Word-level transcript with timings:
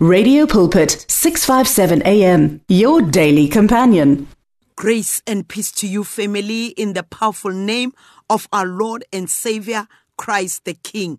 Radio 0.00 0.46
Pulpit 0.46 1.04
657 1.08 2.02
AM 2.06 2.60
your 2.68 3.02
daily 3.02 3.48
companion. 3.48 4.28
Grace 4.76 5.20
and 5.26 5.48
peace 5.48 5.72
to 5.72 5.88
you, 5.88 6.04
family, 6.04 6.66
in 6.66 6.92
the 6.92 7.02
powerful 7.02 7.50
name 7.50 7.92
of 8.30 8.46
our 8.52 8.64
Lord 8.64 9.04
and 9.12 9.28
Savior, 9.28 9.88
Christ 10.16 10.64
the 10.66 10.74
King. 10.74 11.18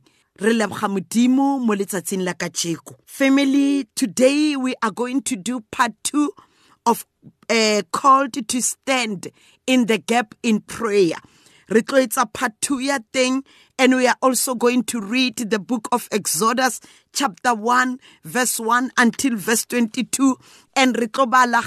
Family, 3.05 3.87
today 3.95 4.55
we 4.55 4.75
are 4.81 4.91
going 4.91 5.21
to 5.23 5.35
do 5.35 5.59
part 5.71 5.91
two 6.05 6.31
of 6.85 7.05
uh, 7.49 7.81
called 7.91 8.47
to 8.47 8.61
stand 8.61 9.27
in 9.67 9.87
the 9.87 9.97
gap 9.97 10.35
in 10.41 10.61
prayer. 10.61 11.17
Re 11.67 11.81
tlo 11.81 12.33
part 12.33 12.53
two 12.61 12.79
ya 12.79 12.99
teng 13.13 13.43
and 13.79 13.95
we 13.95 14.05
are 14.07 14.17
also 14.21 14.55
going 14.55 14.83
to 14.83 14.99
read 14.99 15.37
the 15.37 15.57
book 15.57 15.87
of 15.93 16.09
Exodus, 16.11 16.81
chapter 17.13 17.55
1, 17.55 17.97
verse 18.25 18.59
1 18.59 18.91
until 18.97 19.37
verse 19.37 19.65
22. 19.65 20.37
And 20.75 20.95
tlo 20.95 21.29
bala 21.29 21.63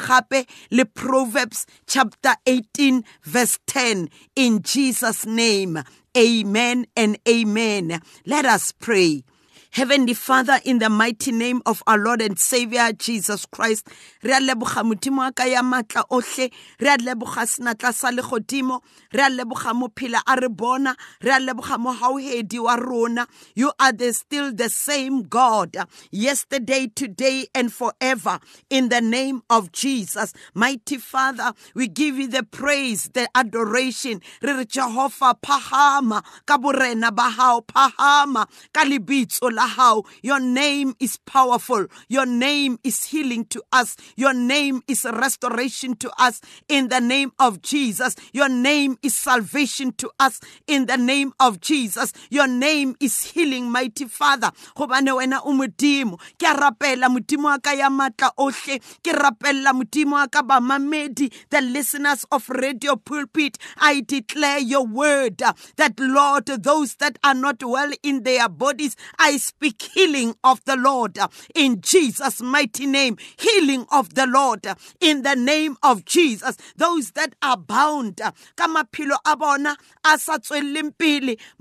le 0.70 0.84
Proverbs, 0.84 1.66
chapter 1.86 2.34
18, 2.44 3.02
verse 3.22 3.58
10. 3.66 4.10
In 4.36 4.60
Jesus' 4.62 5.24
name, 5.24 5.82
amen 6.14 6.86
and 6.94 7.18
amen. 7.26 8.02
Let 8.26 8.44
us 8.44 8.72
pray. 8.72 9.24
Heavenly 9.72 10.12
Father, 10.12 10.60
in 10.66 10.80
the 10.80 10.90
mighty 10.90 11.32
name 11.32 11.62
of 11.64 11.82
our 11.86 11.96
Lord 11.96 12.20
and 12.20 12.38
Savior 12.38 12.92
Jesus 12.92 13.46
Christ, 13.46 13.88
re 14.22 14.32
a 14.32 14.38
leboga 14.40 14.84
modimo 14.84 15.18
wa 15.20 15.30
ka 15.30 15.44
ya 15.44 15.62
matla 15.62 16.04
ohle, 16.10 16.52
re 16.78 16.88
a 16.88 16.98
leboga 16.98 17.46
senatla 17.46 17.94
sa 17.94 18.10
legodimo, 18.10 18.82
re 19.14 19.22
a 19.22 19.30
leboga 19.30 19.72
mophela 19.72 20.20
a 20.26 20.36
re 20.38 20.48
bona, 20.48 20.94
re 21.22 21.30
a 21.30 21.40
leboga 21.40 21.78
mohauhedi 21.78 22.62
wa 22.62 22.74
rona. 22.74 23.26
You 23.54 23.72
are 23.80 23.92
the, 23.92 24.12
still 24.12 24.52
the 24.52 24.68
same 24.68 25.22
God, 25.22 25.74
yesterday, 26.10 26.88
today, 26.94 27.46
and 27.54 27.72
forever. 27.72 28.40
In 28.68 28.90
the 28.90 29.00
name 29.00 29.42
of 29.48 29.72
Jesus, 29.72 30.34
mighty 30.52 30.98
Father, 30.98 31.54
we 31.74 31.88
give 31.88 32.18
you 32.18 32.28
the 32.28 32.42
praise, 32.42 33.08
the 33.14 33.26
adoration. 33.34 34.20
Re 34.42 34.52
re 34.52 34.64
Jehovah, 34.66 35.34
pahama, 35.42 36.22
ka 36.44 36.58
borena 36.58 37.14
ba 37.14 37.30
hao, 37.30 37.62
pahama, 37.62 38.46
ka 38.74 38.84
lebitso 38.84 39.50
la 39.50 39.61
hao. 39.66 40.04
Your 40.22 40.40
name 40.40 40.94
is 41.00 41.16
powerful. 41.26 41.86
Your 42.08 42.26
name 42.26 42.78
is 42.84 43.04
healing 43.04 43.44
to 43.46 43.62
us. 43.72 43.96
Your 44.16 44.34
name 44.34 44.82
is 44.88 45.04
restoration 45.04 45.96
to 45.96 46.10
us 46.18 46.40
in 46.68 46.88
the 46.88 47.00
name 47.00 47.32
of 47.38 47.62
Jesus. 47.62 48.14
Your 48.32 48.48
name 48.48 48.96
is 49.02 49.14
salvation 49.14 49.92
to 49.98 50.10
us 50.18 50.40
in 50.66 50.86
the 50.86 50.96
name 50.96 51.32
of 51.40 51.60
Jesus. 51.60 52.12
Your 52.30 52.46
name 52.46 52.96
is 53.00 53.22
healing, 53.22 53.70
mighty 53.70 54.06
Father. 54.06 54.50
Gobane 54.76 55.12
wena 55.12 55.40
o 55.44 55.52
modimo. 55.52 56.18
Ke 56.38 56.52
rapela 56.56 57.08
modimo 57.08 57.44
wa 57.44 57.58
ka 57.58 57.72
ya 57.72 57.88
matla 57.88 58.30
ohle. 58.38 58.78
Ke 59.02 59.12
rapella 59.12 59.72
modimo 59.72 60.12
wa 60.12 60.26
ka 60.26 60.42
bamamedi, 60.42 61.32
the 61.50 61.60
listeners 61.60 62.24
of 62.30 62.48
Radio 62.48 62.96
Pulpit. 62.96 63.58
I 63.78 64.00
declare 64.00 64.58
your 64.58 64.86
word 64.86 65.38
that 65.76 65.98
Lord, 65.98 66.46
those 66.46 66.94
that 66.96 67.18
are 67.24 67.34
not 67.34 67.62
well 67.62 67.90
in 68.02 68.22
their 68.22 68.48
bodies, 68.48 68.96
I 69.18 69.36
speak 69.58 69.82
healing 69.94 70.34
of 70.44 70.64
the 70.64 70.76
Lord 70.76 71.18
uh, 71.18 71.28
in 71.54 71.80
Jesus' 71.80 72.42
mighty 72.42 72.86
name. 72.86 73.16
Healing 73.38 73.86
of 73.92 74.14
the 74.14 74.26
Lord 74.26 74.66
uh, 74.66 74.74
in 75.00 75.22
the 75.22 75.34
name 75.36 75.76
of 75.82 76.04
Jesus. 76.04 76.56
Those 76.76 77.12
that 77.12 77.34
are 77.42 77.56
bound, 77.56 78.20
uh, 78.20 78.32
ka 78.56 78.66
maphelo 78.68 79.16
a 79.26 79.36
bona 79.36 79.76
a 80.04 80.18
sa 80.18 80.38
tsweleng 80.38 80.92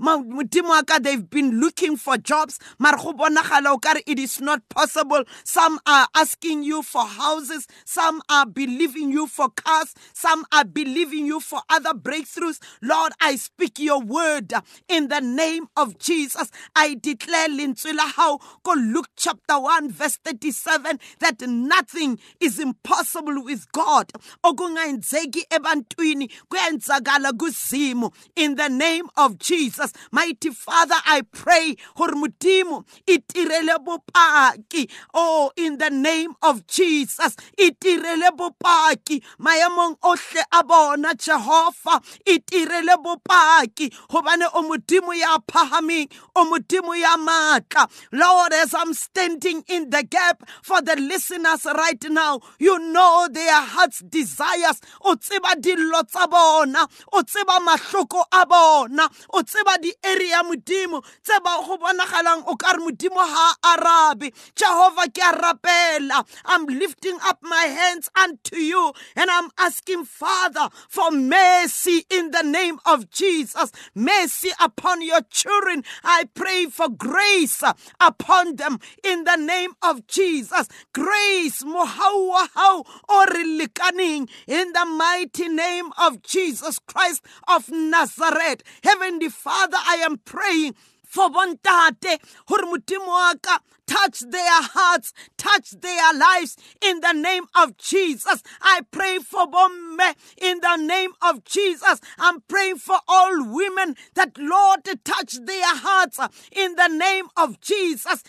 modimo 0.00 0.82
they've 1.02 1.28
been 1.30 1.60
looking 1.60 1.96
for 1.96 2.16
jobs, 2.18 2.58
it 4.06 4.18
is 4.18 4.40
not 4.40 4.68
possible. 4.68 5.24
Some 5.44 5.78
are 5.86 6.08
asking 6.14 6.64
you 6.64 6.82
for 6.82 7.04
houses, 7.04 7.66
some 7.84 8.20
are 8.28 8.46
believing 8.46 9.10
you 9.10 9.26
for 9.26 9.48
cars, 9.50 9.94
some 10.12 10.44
are 10.52 10.64
believing 10.64 11.26
you 11.26 11.40
for 11.40 11.60
other 11.68 11.92
breakthroughs. 11.92 12.58
Lord, 12.82 13.12
I 13.20 13.36
speak 13.36 13.78
your 13.78 14.00
word 14.00 14.52
in 14.88 15.08
the 15.08 15.20
name 15.20 15.68
of 15.76 15.98
Jesus. 15.98 16.50
I 16.74 16.94
declare 17.00 17.48
lentswe 17.82 17.92
la 17.92 18.06
hao 18.06 18.38
ko 18.62 18.74
Luke 18.74 19.08
chapter 19.16 19.54
1 19.54 19.90
verse 19.90 20.18
37 20.24 20.98
that 21.20 21.40
nothing 21.48 22.18
is 22.40 22.58
impossible 22.58 23.42
with 23.44 23.70
God. 23.72 24.12
Okungayenzeki 24.44 25.46
ebantwini 25.50 26.30
kuyenzakala 26.48 27.32
kuzimu 27.32 28.12
in 28.36 28.56
the 28.56 28.68
name 28.68 29.08
of 29.16 29.38
Jesus. 29.38 29.92
Mighty 30.10 30.50
Father, 30.50 30.96
I 31.06 31.22
pray 31.22 31.76
gore 31.96 32.14
modimo 32.14 32.84
itirele 33.06 33.78
bopaki. 33.78 34.90
Oh, 35.14 35.50
in 35.56 35.78
the 35.78 35.90
name 35.90 36.34
of 36.42 36.66
Jesus, 36.66 37.36
itirele 37.58 38.30
bopaki 38.36 39.22
maemong 39.38 39.96
ohle 40.02 40.42
a 40.52 40.64
bona 40.64 41.14
Jehova 41.14 42.00
itirele 42.26 42.96
bopaki 42.96 43.92
hobane 44.10 44.46
o 44.54 44.62
modimo 44.62 45.14
ya 45.14 45.38
phahameng 45.38 46.10
o 46.34 46.44
modimo 46.44 46.94
ya 46.98 47.16
matla 47.16 47.71
Lord 48.12 48.52
as 48.52 48.74
I'm 48.74 48.94
standing 48.94 49.64
in 49.68 49.90
the 49.90 50.02
gap 50.02 50.42
for 50.62 50.80
the 50.82 50.96
listeners 50.96 51.64
right 51.64 52.02
now 52.08 52.40
you 52.58 52.78
know 52.92 53.28
their 53.30 53.60
heart's 53.60 54.00
desires. 54.00 54.80
O 55.02 55.14
tseba 55.16 55.54
dillo 55.60 56.02
tsa 56.06 56.26
bona 56.28 56.86
o 57.12 57.22
tseba 57.22 57.58
tseba 59.42 59.80
di 59.80 59.92
area 60.04 60.42
modimo 60.42 61.02
tse 61.22 61.38
ba 61.44 61.62
go 61.66 61.76
bonagalang 61.78 62.44
o 62.46 62.56
ka 62.56 62.72
re 62.72 62.78
modimo 62.78 63.18
ha 63.18 63.54
a 63.64 63.78
arabe. 63.78 64.32
Jehovah 64.54 65.08
ke 65.10 65.22
I'm 66.46 66.66
lifting 66.66 67.18
up 67.24 67.38
my 67.42 67.64
hands 67.64 68.08
unto 68.16 68.56
you 68.56 68.92
and 69.16 69.30
I'm 69.30 69.50
asking 69.58 70.04
Father 70.04 70.68
for 70.88 71.10
mercy 71.10 72.04
in 72.10 72.30
the 72.30 72.42
name 72.42 72.78
of 72.86 73.10
Jesus. 73.10 73.72
Mercy 73.94 74.50
upon 74.60 75.02
your 75.02 75.22
children. 75.30 75.84
I 76.04 76.28
pray 76.34 76.66
for 76.66 76.88
grace 76.88 77.51
Uh, 77.60 77.72
upon 78.00 78.56
them 78.56 78.78
in 79.02 79.24
the 79.24 79.36
name 79.36 79.72
of 79.82 80.06
Jesus. 80.06 80.68
Grace 80.92 81.62
mohau 81.64 82.28
wa 82.28 82.46
hao 82.54 82.84
o 83.08 83.26
re 83.32 83.44
lekaneng 83.58 84.28
in 84.46 84.72
the 84.72 84.84
mighty 84.86 85.48
name 85.48 85.90
of 85.98 86.22
Jesus 86.22 86.78
Christ 86.86 87.22
of 87.48 87.68
Nazareth. 87.70 88.62
Heavenly 88.84 89.28
father 89.28 89.78
I 89.78 89.96
am 90.04 90.18
praying 90.18 90.74
for 91.02 91.28
bontate 91.28 92.18
gore 92.46 92.64
modimo 92.70 93.06
wa 93.08 93.34
ka 93.42 93.58
touch 93.92 94.20
their 94.20 94.62
hearts, 94.62 95.12
touch 95.36 95.72
their 95.72 96.14
lives 96.14 96.56
in 96.80 97.00
the 97.00 97.12
name 97.12 97.44
of 97.54 97.76
Jesus. 97.76 98.42
I 98.62 98.80
pray 98.90 99.18
for 99.18 99.46
Bomme 99.46 100.14
in 100.40 100.60
the 100.60 100.76
name 100.76 101.12
of 101.20 101.44
Jesus. 101.44 102.00
I'm 102.18 102.40
praying 102.42 102.78
for 102.78 102.98
all 103.06 103.44
women 103.44 103.96
that 104.14 104.38
Lord 104.38 104.80
touch 105.04 105.34
their 105.44 105.76
hearts 105.76 106.18
in 106.50 106.74
the 106.76 106.88
name 106.88 107.26
of 107.36 107.60
Jesus. 107.60 108.22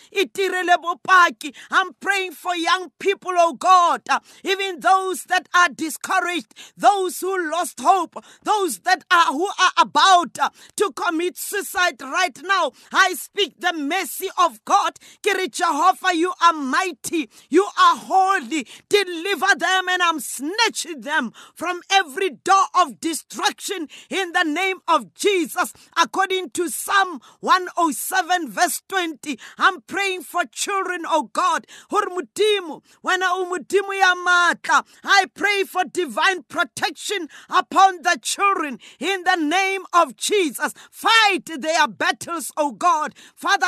I'm 1.70 1.94
praying 1.94 2.32
for 2.32 2.54
young 2.54 2.90
people, 2.98 3.32
oh 3.36 3.54
God, 3.54 4.02
even 4.44 4.80
those 4.80 5.24
that 5.24 5.48
are 5.54 5.70
discouraged, 5.70 6.54
those 6.76 7.20
who 7.20 7.50
lost 7.50 7.80
hope, 7.80 8.22
those 8.42 8.80
that 8.80 9.04
are 9.10 9.32
who 9.32 9.46
are 9.46 9.72
about 9.78 10.34
to 10.34 10.92
commit 10.94 11.38
suicide 11.38 12.02
right 12.02 12.38
now. 12.42 12.72
I 12.92 13.14
speak 13.14 13.60
the 13.60 13.72
mercy 13.72 14.28
of 14.38 14.62
God. 14.66 14.98
Jehovah, 15.54 16.14
you 16.14 16.32
are 16.42 16.52
mighty. 16.52 17.30
You 17.48 17.62
are 17.62 17.96
holy. 17.96 18.66
Deliver 18.88 19.54
them 19.56 19.88
and 19.88 20.02
I'm 20.02 20.18
snatching 20.18 21.02
them 21.02 21.32
from 21.54 21.80
every 21.90 22.30
door 22.30 22.66
of 22.74 23.00
destruction 23.00 23.88
in 24.10 24.32
the 24.32 24.42
name 24.42 24.78
of 24.88 25.14
Jesus. 25.14 25.72
According 25.96 26.50
to 26.50 26.68
Psalm 26.68 27.20
107 27.40 28.50
verse 28.50 28.82
20, 28.88 29.38
I'm 29.56 29.80
praying 29.82 30.22
for 30.22 30.42
children, 30.50 31.02
oh 31.06 31.30
God. 31.32 31.66
I 35.04 35.26
pray 35.34 35.62
for 35.64 35.84
divine 35.84 36.42
protection 36.42 37.28
upon 37.48 38.02
the 38.02 38.18
children 38.20 38.80
in 38.98 39.22
the 39.22 39.36
name 39.36 39.82
of 39.92 40.16
Jesus. 40.16 40.74
Fight 40.90 41.46
their 41.46 41.86
battles, 41.86 42.50
oh 42.56 42.72
God. 42.72 43.14
Father, 43.36 43.66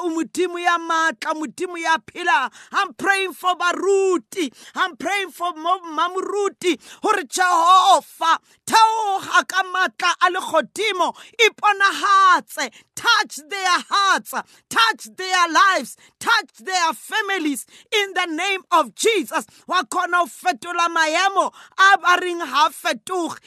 o 0.00 0.08
modimo 0.10 0.58
ya 0.58 0.78
matla 0.78 1.34
modimo 1.34 1.78
ya 1.78 1.98
phela 1.98 2.50
i'm 2.72 2.92
praying 2.94 3.32
for 3.32 3.54
baruti. 3.56 4.52
I'm 4.74 4.96
praying 4.96 5.30
for 5.30 5.52
mo- 5.54 5.80
mamoruti 5.80 6.78
hore 7.02 7.24
jehova 7.24 8.38
theoga 8.66 9.44
ka 9.46 9.62
matla 9.64 10.14
a 10.20 10.30
legodimo 10.30 11.14
iponagatse 11.38 12.70
touch 13.02 13.36
their 13.48 13.78
hearts, 13.88 14.32
touch 14.68 15.16
their 15.16 15.48
lives, 15.48 15.96
touch 16.20 16.50
their 16.58 16.92
families 16.92 17.66
in 17.90 18.14
the 18.14 18.26
name 18.26 18.62
of 18.70 18.94
Jesus. 18.94 19.46
Wa 19.66 19.82
khona 19.82 20.22
u 20.22 20.26
fetola 20.26 20.88
maemo 20.88 21.52
a 21.78 21.98
ba 21.98 22.46
ha 22.46 22.70
fetoge. 22.70 23.38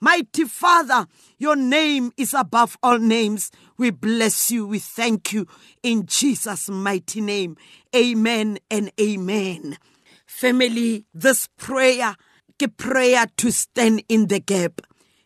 Mighty 0.00 0.44
Father, 0.44 1.06
your 1.38 1.56
name 1.56 2.12
is 2.16 2.34
above 2.34 2.76
all 2.82 2.98
names. 2.98 3.50
We 3.76 3.90
bless 3.90 4.50
you. 4.50 4.66
We 4.66 4.78
thank 4.78 5.32
you 5.32 5.46
in 5.82 6.06
Jesus' 6.06 6.68
mighty 6.68 7.20
name. 7.20 7.56
Amen 7.94 8.58
and 8.70 8.92
amen. 9.00 9.78
Family, 10.26 11.06
this 11.12 11.48
prayer, 11.58 12.16
ke 12.58 12.76
prayer 12.76 13.26
to 13.36 13.50
stand 13.50 14.02
in 14.08 14.28
the 14.28 14.40
gap. 14.40 14.80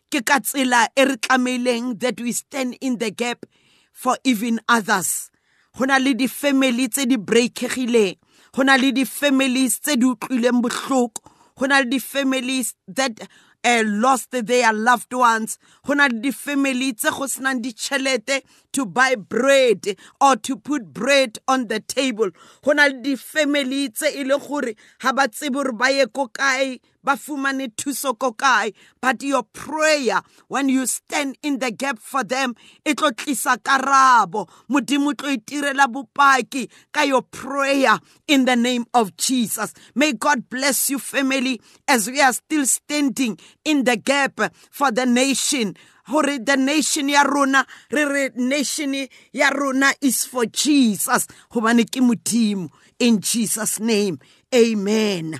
Ke 0.09 0.23
ka 0.25 0.39
tsela 0.41 0.87
e 0.97 1.05
re 1.05 1.17
tlameileng 1.17 1.99
that 1.99 2.19
we 2.19 2.31
stand 2.31 2.77
in 2.81 2.97
the 2.97 3.11
gap 3.11 3.45
for 3.93 4.17
even 4.23 4.59
others. 4.67 5.29
Ho 5.77 5.85
na 5.85 5.97
le 5.97 6.13
di-family 6.13 6.89
tse 6.89 7.05
di 7.05 7.17
breakegileng. 7.17 8.17
Ho 8.57 8.63
na 8.63 8.75
le 8.75 8.91
di-families 8.91 9.79
tse 9.79 9.95
di 10.01 10.09
utlwileng 10.09 10.65
bohloko. 10.65 11.21
Ho 11.61 11.65
na 11.69 11.79
le 11.85 11.89
di-families 11.93 12.73
that 12.87 13.21
uh, 13.63 13.83
lost 13.85 14.31
their 14.31 14.73
loved 14.73 15.13
ones 15.13 15.57
go 15.85 15.93
na 15.93 16.07
le 16.07 16.19
di-family 16.19 16.93
tse 16.93 17.09
go 17.11 17.27
senang 17.27 17.61
ditšhelete 17.61 18.41
to 18.71 18.85
buy 18.85 19.15
bread 19.15 19.95
or 20.21 20.35
to 20.35 20.55
put 20.55 20.93
bread 20.93 21.37
on 21.47 21.67
the 21.67 21.79
table 21.79 22.29
go 22.63 22.71
na 22.71 22.87
le 22.87 23.01
di-family 23.01 23.89
tse 23.89 24.07
e 24.15 24.23
le 24.23 24.37
gore 24.39 24.75
ga 25.01 25.13
ba 25.13 25.27
tsebe 25.27 25.53
gore 25.53 25.73
ba 25.73 25.91
ye 25.91 26.05
ko 26.07 26.27
kae 26.27 26.79
ba 27.03 27.15
fumane 27.15 27.69
thuso 27.75 28.17
ko 28.17 28.33
kae 28.33 28.73
but 29.01 29.21
your 29.23 29.43
prayer 29.43 30.21
when 30.47 30.69
you 30.69 30.85
stand 30.85 31.37
in 31.41 31.59
the 31.59 31.71
gap 31.71 31.99
for 31.99 32.23
them 32.23 32.55
e 32.85 32.93
tlo 32.93 33.11
tlisa 33.11 33.57
karabo. 33.57 34.47
Modimo 34.69 35.13
tlo 35.13 35.35
itirela 35.35 35.87
bopaki 35.87 36.69
ka 36.91 37.03
your 37.03 37.21
prayer 37.21 37.97
in 38.27 38.45
the 38.45 38.55
name 38.55 38.85
of 38.93 39.15
jesus. 39.17 39.73
May 39.95 40.13
god 40.13 40.49
bless 40.49 40.89
you 40.89 40.99
family 40.99 41.61
as 41.87 42.07
we 42.09 42.21
are 42.21 42.33
still 42.33 42.65
standing 42.65 43.37
in 43.65 43.83
the 43.83 43.97
gap 43.97 44.39
for 44.71 44.91
the 44.91 45.05
nation. 45.05 45.75
Gore 46.09 46.39
the 46.39 46.57
nation 46.57 47.07
ya 47.09 47.21
rona 47.21 47.65
re 47.91 48.03
re 48.03 48.29
nation 48.35 49.07
ya 49.31 49.49
rona 49.49 49.93
is 50.01 50.25
for 50.25 50.45
jesus. 50.45 51.27
Gobane 51.51 51.85
ke 51.85 52.01
modimo. 52.01 52.69
In 52.99 53.21
jesus 53.21 53.79
name 53.79 54.19
amen 54.53 55.39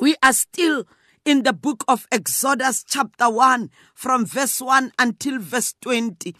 we 0.00 0.16
are 0.22 0.32
still 0.32 0.86
in 1.24 1.42
the 1.42 1.52
book 1.52 1.84
of 1.86 2.06
Exodus, 2.10 2.84
chapter 2.86 3.30
1, 3.30 3.70
from 3.94 4.26
verse 4.26 4.60
1 4.60 4.92
until 4.98 5.38
verse 5.38 5.74
20. 5.80 6.34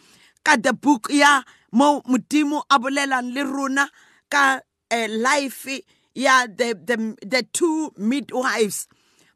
Ka 0.44 0.56
the 0.56 0.72
book 0.72 1.06
ya 1.10 1.42
mo 1.70 2.02
modimo 2.02 2.62
a 2.68 2.78
bolelang 2.78 3.32
le 3.32 3.44
rona 3.46 3.88
ka 4.28 4.58
uh, 4.90 5.08
life 5.08 5.68
ya 6.14 6.46
the, 6.46 6.74
the, 6.74 7.16
the 7.24 7.46
two 7.52 7.92
midwives. 7.96 8.88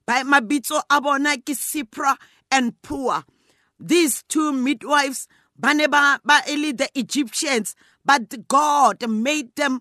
By 0.04 0.24
mabitso 0.24 0.82
a 0.90 1.00
bona 1.00 1.36
ke 1.38 1.54
Shiphrah 1.54 2.16
and 2.50 2.74
Puah. 2.82 3.22
These 3.78 4.24
two 4.28 4.52
midwives, 4.52 5.28
ba 5.56 5.74
ne 5.74 5.86
ba 5.86 6.18
ba 6.24 6.42
e 6.48 6.72
the 6.72 6.88
Egyptians, 6.96 7.76
but 8.04 8.48
God 8.48 9.08
made 9.08 9.54
them 9.54 9.80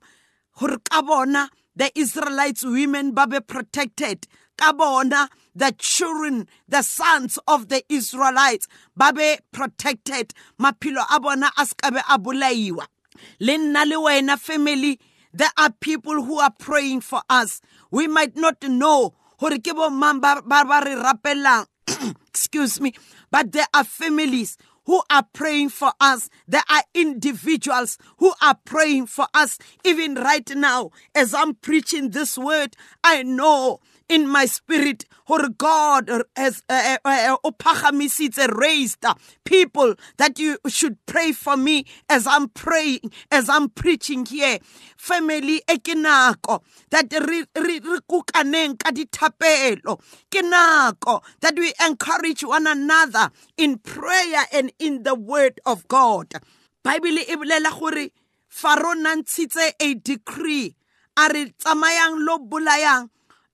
gore 0.60 0.78
ka 0.84 1.02
bona 1.02 1.50
the 1.75 1.92
Israelites 1.98 2.63
women 2.63 3.13
ba 3.13 3.27
be 3.27 3.39
protected. 3.39 4.27
Ka 4.57 4.74
bona 4.74 5.30
the 5.56 5.74
children 5.77 6.48
the 6.68 6.81
sons 6.81 7.38
of 7.48 7.69
the 7.69 7.83
Israelites 7.89 8.68
ba 8.95 9.12
be 9.13 9.38
protected. 9.51 10.33
Maphelo 10.60 11.04
a 11.12 11.19
bona 11.19 11.51
a 11.57 11.66
skabe 11.66 12.01
a 12.10 12.19
bolaiwa. 12.19 12.86
Le 13.39 13.57
nna 13.57 13.86
le 13.86 13.95
wena 13.95 14.38
family 14.39 15.00
there 15.33 15.51
are 15.57 15.72
people 15.81 16.24
who 16.24 16.39
are 16.39 16.54
praying 16.57 17.01
for 17.01 17.22
us. 17.30 17.62
We 17.92 18.07
might 18.07 18.38
not 18.38 18.63
know 18.63 19.13
gore 19.39 19.57
ke 19.60 19.75
bo 19.75 19.89
mang 19.89 20.19
ba 20.19 20.42
ba 20.45 20.81
re 20.86 21.66
excuse 22.28 22.80
me. 22.80 22.94
But 23.31 23.51
there 23.51 23.68
are 23.74 23.83
families 23.83 24.57
who 24.86 25.02
are 25.10 25.26
praying 25.34 25.70
for 25.70 25.92
us. 26.00 26.30
There 26.48 26.64
are 26.70 26.84
individuals 26.94 27.98
who 28.18 28.34
are 28.42 28.58
praying 28.66 29.08
for 29.08 29.28
us. 29.34 29.58
Even 29.84 30.16
right 30.16 30.50
now, 30.56 30.92
as 31.14 31.34
I'm 31.34 31.56
preaching 31.56 32.12
this 32.12 32.38
word, 32.38 32.76
I 33.04 33.24
know 33.24 33.80
in 34.10 34.28
my 34.28 34.46
spirit 34.46 35.06
gore 35.28 35.50
god 35.57 36.10
has 36.36 36.63
uh, 36.69 36.98
uh, 37.06 37.38
uh, 38.40 38.48
raised 38.56 39.06
people 39.46 39.96
that 40.18 40.40
you 40.40 40.57
should 40.68 40.98
pray 41.06 41.31
for 41.31 41.57
me 41.57 41.86
as 42.10 42.28
i'm 42.28 42.50
praying 42.50 43.00
as 43.31 43.50
i'm 43.50 43.69
preaching 43.69 44.25
here. 44.25 44.60
Family 44.98 45.62
e 45.69 45.78
ke 45.80 45.96
nako 45.96 46.62
that 46.92 47.12
re 47.13 47.44
re 47.56 47.80
kukaneng 48.10 48.78
ka 48.80 48.92
dithapelo. 48.92 50.00
Ke 50.31 50.42
nako 50.44 51.22
that 51.42 51.56
we 51.57 51.74
encourage 51.86 52.44
one 52.44 52.68
another 52.68 53.30
in 53.57 53.78
prayer 53.80 54.46
and 54.54 54.72
in 54.80 55.04
the 55.04 55.16
word 55.16 55.60
of 55.66 55.88
god. 55.88 56.34
Bible 56.84 57.19
e 57.19 57.36
bolela 57.36 57.72
gore 57.80 58.10
faro 58.50 58.94
nantshitse 58.96 59.72
a 59.81 59.94
decree 59.96 60.75
a 61.18 61.30
re 61.34 61.46
tsamayang 61.60 62.25
lo 62.25 62.40
bolayang 62.40 63.10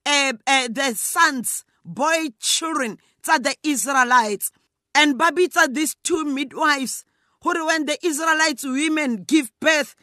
uh, 0.05 0.33
uh, 0.47 0.67
the 0.69 0.93
sons, 0.95 1.63
boy 1.85 2.29
children, 2.39 2.97
tsa 3.23 3.39
the 3.39 3.55
Israelites. 3.63 4.51
And 4.93 5.17
babitsa 5.17 5.73
these 5.73 5.95
two 6.03 6.25
midwives, 6.25 7.05
who 7.43 7.65
when 7.65 7.85
the 7.85 7.97
Israelites 8.05 8.63
women 8.63 9.23
give 9.23 9.51
birth. 9.59 9.95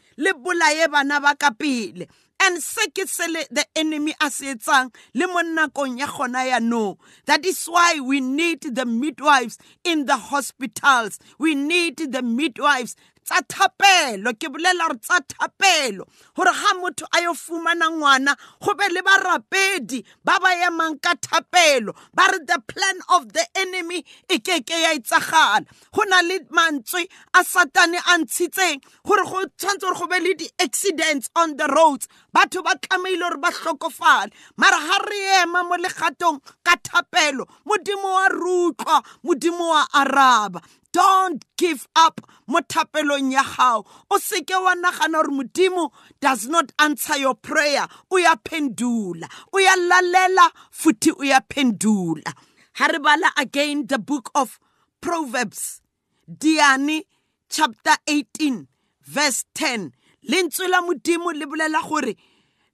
And 2.41 2.63
se 2.63 2.87
ke 2.91 3.05
the 3.51 3.67
enemy 3.75 4.15
a 4.21 4.31
se 4.31 4.55
etsang 4.55 4.95
ya. 5.13 6.95
That 7.27 7.45
is 7.45 7.67
why 7.67 8.01
we 8.01 8.21
need 8.21 8.63
the 8.63 8.87
midwives 8.87 9.59
in 9.85 10.07
the 10.07 10.17
hospitals. 10.17 11.19
We 11.39 11.55
need 11.55 11.97
the 11.99 12.23
midwives 12.23 12.97
tsa 13.29 13.43
thapelo. 13.45 14.33
Ke 14.41 14.49
bolela 14.49 14.89
gore 14.89 14.99
tsa 15.05 15.21
thapelo 15.29 16.05
gore 16.35 16.53
ga 16.53 16.73
motho 16.81 17.05
a 17.13 17.21
yo 17.23 17.35
fumana 17.35 17.91
ngwana 17.93 18.33
go 18.61 18.75
be 18.75 18.89
le 18.89 19.03
barapedi 19.03 20.05
ba 20.25 20.39
ba 20.41 20.51
emang 20.67 20.99
ka 21.01 21.15
thapelo. 21.15 21.93
Ba 22.15 22.25
re 22.33 22.39
the 22.47 22.59
plan 22.67 22.99
of 23.15 23.33
the 23.33 23.45
enemy 23.55 24.05
e 24.29 24.39
ke 24.39 24.65
ke 24.65 24.77
ya 24.83 24.95
itsagala. 24.97 25.67
Go 25.93 26.03
na 26.09 26.21
le 26.21 26.41
mantswe 26.51 27.05
a 27.35 27.45
satane 27.45 27.99
a 27.99 28.19
ntshitseng 28.19 28.81
gore 29.05 29.25
go 29.25 29.45
tshwanetse 29.59 29.81
gore 29.81 29.95
go 29.99 30.07
be 30.07 30.19
le 30.21 30.35
di-accidents 30.35 31.31
on 31.37 31.57
the 31.57 31.67
roads. 31.69 32.09
Batho 32.35 32.63
ba 32.65 32.75
tlameile 32.81 33.21
gore 33.21 33.39
ba 33.41 33.51
tlhokofale 33.51 34.33
mara 34.57 34.79
ga 34.79 34.99
re 35.05 35.43
ema 35.43 35.65
mo 35.65 35.77
legatong 35.77 36.41
ka 36.65 36.77
thapelo 36.83 37.45
modimo 37.67 38.09
wa 38.09 38.29
rutlwa 38.29 39.03
modimo 39.25 39.69
wa 39.71 39.85
araba 39.93 40.61
don't 40.93 41.45
give 41.57 41.87
up 41.95 42.21
mo 42.47 42.61
thapelong 42.61 43.33
ya 43.33 43.43
gago 43.43 43.87
o 44.11 44.19
seke 44.19 44.57
wa 44.57 44.75
nagana 44.75 45.23
gore 45.23 45.31
modimo 45.31 45.91
does 46.21 46.47
not 46.49 46.73
answer 46.79 47.17
your 47.17 47.35
prayer. 47.35 47.87
O 48.11 48.17
ya 48.17 48.37
pendula. 48.37 49.29
O 49.53 49.59
ya 49.59 49.77
lalela 49.77 50.51
futhi 50.73 51.13
o 51.19 51.23
ya 51.23 51.41
pendula. 51.41 52.33
Ha 52.75 52.87
re 52.87 52.99
bala 52.99 53.31
again 53.37 53.87
the 53.87 53.99
book 53.99 54.31
of 54.35 54.59
proverbs. 55.01 55.81
Diane 56.27 57.03
chapter 57.49 57.97
18 58.07 58.69
verse 59.03 59.45
10 59.55 59.93
lentswe 60.29 60.69
la 60.69 60.83
modimo 60.83 61.33
le 61.33 61.47
bolela 61.47 61.83
gore 61.89 62.15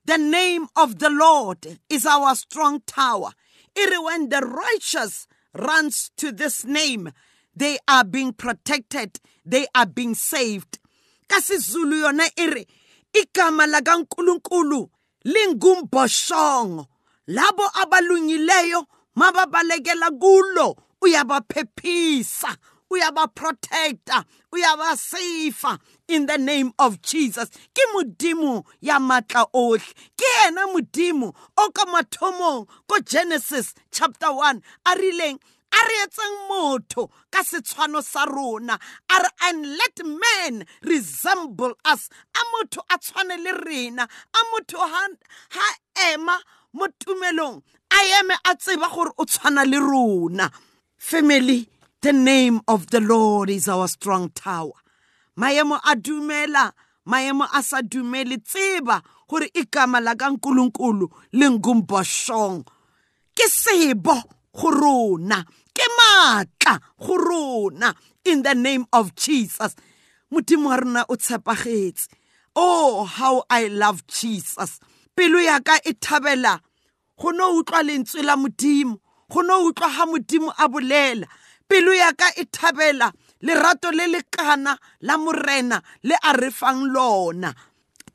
the 0.06 0.18
name 0.18 0.66
of 0.76 0.98
the 0.98 1.08
lord 1.08 1.78
is 1.88 2.04
our 2.04 2.34
strong 2.34 2.80
tower. 2.86 3.30
Ere 3.76 4.02
when 4.02 4.28
the 4.28 4.40
righteous 4.40 5.26
runs 5.54 6.10
to 6.16 6.30
this 6.30 6.64
name 6.64 7.10
they 7.56 7.78
are 7.88 8.04
being 8.04 8.32
protected. 8.32 9.20
They 9.44 9.66
are 9.74 9.86
being 9.86 10.14
saved. 10.14 10.78
Ka 11.28 11.40
sizulu 11.40 12.00
yona 12.02 12.26
ire 12.38 12.66
igama 13.12 13.66
lakaNkuluNkulu 13.66 14.88
lingumboshongo 15.24 16.86
labo 17.28 17.64
abalungileyo 17.82 18.86
mababalekela 19.16 20.10
kulo 20.10 20.76
uyabaphephisa 21.00 22.56
uyabaprotecta 22.90 24.24
uyabasifa 24.52 25.78
in 26.08 26.26
the 26.26 26.38
name 26.38 26.72
of 26.78 27.00
jesus. 27.02 27.48
Ke 27.74 27.82
modimo 27.94 28.64
ya 28.80 28.98
matla 28.98 29.46
ohle. 29.54 29.94
Ke 30.16 30.48
ena 30.48 30.66
modimo 30.66 31.34
o 31.56 31.70
ka 31.70 31.84
mathomong 31.86 32.68
ko 32.86 33.00
genesis 33.04 33.74
chapter 33.90 34.28
1 34.28 34.60
a 34.86 34.90
rileng 34.96 35.38
a 35.74 35.80
re 35.88 35.96
etseng 36.06 36.36
motho 36.48 37.10
ka 37.32 37.40
setshwano 37.42 38.02
sa 38.02 38.24
rona 38.24 38.78
a 39.10 39.16
re 39.22 39.30
and 39.48 39.66
let 39.78 39.96
man 40.04 40.64
resemble 40.82 41.74
us. 41.84 42.08
A 42.34 42.40
motho 42.52 42.80
a 42.90 42.98
tshwane 42.98 43.36
le 43.44 43.52
rena 43.66 44.02
a 44.06 44.40
motho 44.52 44.78
ha 44.78 45.66
ema 46.12 46.38
mo 46.72 46.86
tumelong 47.00 47.62
a 47.90 47.98
eme 48.20 48.34
a 48.44 48.54
tseba 48.54 48.88
gore 48.94 49.12
o 49.18 49.24
tshwana 49.24 49.64
le 49.66 49.78
rona. 49.78 50.50
Family 50.96 51.68
the 52.00 52.12
name 52.12 52.60
of 52.68 52.88
the 52.88 53.00
lord 53.00 53.50
is 53.50 53.68
our 53.68 53.88
strong 53.88 54.28
tower. 54.30 54.78
Maemo 55.38 55.80
a 55.84 55.96
dumela 55.96 56.72
maemo 57.08 57.46
a 57.52 57.62
sa 57.62 57.80
dumele 57.82 58.36
tseba 58.38 59.02
gore 59.28 59.48
ikama 59.54 60.00
la 60.02 60.14
ka 60.14 60.30
nkulunkulu 60.30 61.10
le 61.32 61.50
ngumboshong 61.50 62.64
ke 63.34 63.46
sebo 63.48 64.22
go 64.54 64.70
rona. 64.70 65.44
Ke 65.74 65.86
maatla 65.98 66.80
go 66.98 67.16
rona. 67.16 67.94
In 68.24 68.42
the 68.42 68.54
name 68.54 68.86
of 68.92 69.14
jesus. 69.14 69.76
Modimo 70.32 70.68
wa 70.68 70.76
rona 70.76 71.04
o 71.08 71.16
tshepagetse. 71.16 72.08
Oh 72.56 73.04
how 73.04 73.44
i 73.50 73.66
love 73.68 74.06
jesus. 74.06 74.80
Pelo 75.16 75.38
ya 75.38 75.60
ka 75.60 75.78
e 75.84 75.92
thabela. 75.92 76.60
Go 77.20 77.30
no 77.30 77.60
utlwa 77.60 77.82
lentswe 77.82 78.22
la 78.24 78.36
modimo. 78.36 78.98
Go 79.28 79.40
no 79.42 79.70
utlwa 79.70 80.06
modimo 80.06 80.52
a 80.58 80.68
bolela. 80.68 81.26
Pelo 81.68 81.92
ya 81.92 82.12
ka 82.12 82.30
e 82.36 82.44
thabela. 82.44 83.12
Lerato 83.42 83.92
le 83.92 84.06
lekana 84.08 84.78
la 85.02 85.18
morena 85.18 85.82
le 86.02 86.14
a 86.22 86.32
re 86.32 86.50
fang 86.50 86.92
lona. 86.92 87.54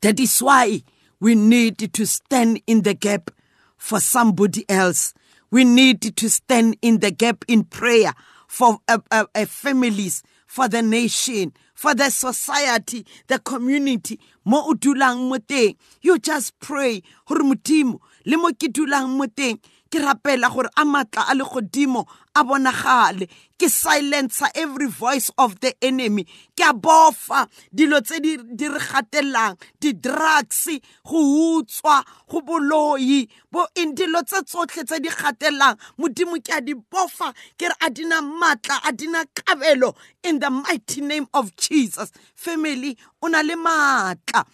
That 0.02 0.20
is 0.20 0.42
why 0.42 0.82
we 1.20 1.36
need 1.36 1.94
to 1.94 2.06
stand 2.06 2.62
in 2.66 2.82
the 2.82 2.94
gap 2.94 3.30
for 3.78 4.00
somebody 4.00 4.66
else 4.70 5.14
we 5.52 5.64
need 5.64 6.02
to 6.02 6.30
stand 6.30 6.78
in 6.82 7.00
the 7.00 7.12
gap 7.12 7.44
in 7.48 7.64
prayer 7.64 8.14
for 8.48 8.80
uh, 8.88 9.00
uh, 9.12 9.26
uh, 9.36 9.46
families 9.46 10.24
for 10.48 10.68
the 10.68 10.82
nation 10.82 11.54
for 11.74 11.94
the 11.94 12.10
society 12.10 13.06
the 13.28 13.40
community 13.40 14.20
mo 14.50 14.58
o 14.70 14.74
dulang 14.74 15.30
mo 15.30 15.38
teng 15.38 15.78
you 16.02 16.18
just 16.18 16.58
pray 16.60 17.02
gore 17.28 17.46
modimo 17.46 18.02
le 18.26 18.36
mo 18.42 18.50
ke 18.60 18.68
dulang 18.74 19.14
mo 19.18 19.26
teng 19.30 19.62
ke 19.92 19.98
rapela 20.02 20.50
gore 20.54 20.70
a 20.78 20.84
matla 20.86 21.30
a 21.30 21.34
legodimo 21.38 22.06
a 22.36 22.44
bonagale. 22.44 23.28
Ke 23.60 23.68
silencer 23.68 24.48
every 24.56 24.88
voice 24.88 25.30
of 25.38 25.60
the 25.60 25.74
enemy. 25.84 26.24
Ke 26.56 26.70
a 26.70 26.74
bofa 26.74 27.48
dilo 27.76 28.00
tse 28.00 28.20
di 28.22 28.68
re 28.68 28.80
gatelang 28.80 29.58
di-drugs 29.82 30.80
go 31.04 31.20
utswa 31.60 32.04
go 32.30 32.40
boloi. 32.42 33.28
Bo 33.52 33.66
eng 33.76 33.96
dilo 33.96 34.24
tse 34.24 34.44
tsotlhe 34.46 34.86
tse 34.86 35.00
di 35.04 35.10
gatelang 35.10 35.76
modimo 35.98 36.40
ke 36.40 36.56
a 36.56 36.62
di 36.62 36.74
bofa 36.74 37.34
ke 37.58 37.68
re 37.68 37.76
a 37.84 37.90
dina 37.90 38.22
maatla 38.22 38.80
a 38.88 38.94
dina 38.94 39.26
kabelo 39.36 39.96
in 40.24 40.40
the 40.40 40.50
mighty 40.50 41.02
name 41.02 41.28
of 41.34 41.54
jesus. 41.58 42.12
Family 42.36 42.96
o 43.22 43.28
na 43.28 43.42
le 43.42 43.56
maatla 43.56 44.46